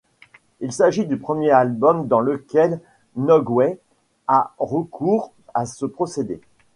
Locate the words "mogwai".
3.15-3.77